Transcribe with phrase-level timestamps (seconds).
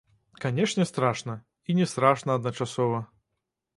[0.45, 1.35] Канешне, страшна,
[1.69, 3.05] і не страшна адначасова.